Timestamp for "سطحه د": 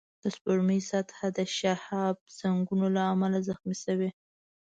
0.91-1.39